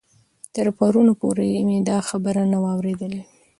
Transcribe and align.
تر 0.53 0.65
پرون 0.77 1.07
پورې 1.19 1.49
مې 1.67 1.77
دا 1.89 1.97
خبر 2.09 2.35
نه 2.51 2.57
و 2.61 2.65
اورېدلی. 2.75 3.21